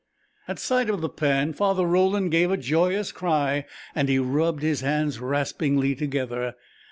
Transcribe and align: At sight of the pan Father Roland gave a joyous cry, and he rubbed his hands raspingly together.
At 0.47 0.57
sight 0.57 0.89
of 0.89 1.01
the 1.01 1.09
pan 1.09 1.53
Father 1.53 1.85
Roland 1.85 2.31
gave 2.31 2.49
a 2.49 2.57
joyous 2.57 3.11
cry, 3.11 3.67
and 3.93 4.09
he 4.09 4.17
rubbed 4.17 4.63
his 4.63 4.81
hands 4.81 5.19
raspingly 5.19 5.93
together. 5.93 6.55